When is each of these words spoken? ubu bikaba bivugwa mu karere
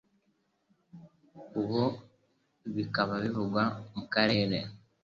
ubu 1.59 1.81
bikaba 2.75 3.13
bivugwa 3.23 3.63
mu 3.93 4.03
karere 4.13 4.57